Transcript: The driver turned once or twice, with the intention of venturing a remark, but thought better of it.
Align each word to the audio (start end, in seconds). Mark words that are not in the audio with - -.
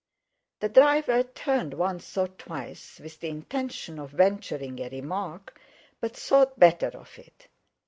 The 0.61 0.69
driver 0.69 1.21
turned 1.21 1.75
once 1.75 2.17
or 2.17 2.27
twice, 2.27 2.99
with 2.99 3.19
the 3.19 3.29
intention 3.29 3.99
of 3.99 4.09
venturing 4.09 4.79
a 4.79 4.89
remark, 4.89 5.61
but 5.99 6.17
thought 6.17 6.57
better 6.59 6.87
of 6.97 7.19
it. 7.19 7.47